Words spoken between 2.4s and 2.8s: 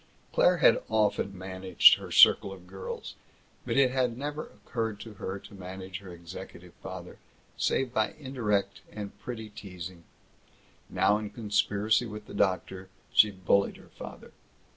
of